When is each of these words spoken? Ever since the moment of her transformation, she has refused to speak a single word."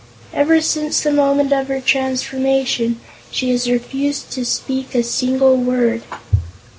Ever 0.33 0.61
since 0.61 0.99
the 1.01 1.11
moment 1.11 1.53
of 1.53 1.67
her 1.67 1.79
transformation, 1.79 2.99
she 3.29 3.51
has 3.51 3.69
refused 3.69 4.31
to 4.31 4.43
speak 4.43 4.95
a 4.95 5.03
single 5.03 5.55
word." 5.57 6.01